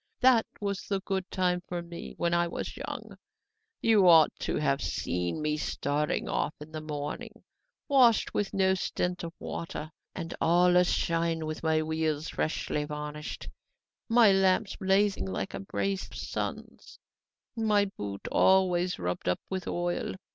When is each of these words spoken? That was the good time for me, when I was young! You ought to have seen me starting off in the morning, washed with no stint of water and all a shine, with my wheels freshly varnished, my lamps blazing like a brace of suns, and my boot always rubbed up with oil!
That 0.19 0.47
was 0.59 0.87
the 0.87 0.99
good 1.01 1.29
time 1.29 1.61
for 1.67 1.83
me, 1.83 2.15
when 2.17 2.33
I 2.33 2.47
was 2.47 2.75
young! 2.75 3.17
You 3.81 4.07
ought 4.09 4.31
to 4.39 4.55
have 4.55 4.81
seen 4.81 5.43
me 5.43 5.57
starting 5.57 6.27
off 6.27 6.55
in 6.59 6.71
the 6.71 6.81
morning, 6.81 7.43
washed 7.87 8.33
with 8.33 8.51
no 8.51 8.73
stint 8.73 9.23
of 9.23 9.31
water 9.37 9.91
and 10.15 10.33
all 10.41 10.75
a 10.75 10.83
shine, 10.83 11.45
with 11.45 11.61
my 11.61 11.83
wheels 11.83 12.29
freshly 12.29 12.83
varnished, 12.83 13.47
my 14.09 14.31
lamps 14.31 14.75
blazing 14.75 15.25
like 15.27 15.53
a 15.53 15.59
brace 15.59 16.07
of 16.07 16.15
suns, 16.17 16.97
and 17.55 17.67
my 17.67 17.85
boot 17.85 18.27
always 18.31 18.97
rubbed 18.97 19.29
up 19.29 19.39
with 19.51 19.67
oil! 19.67 20.15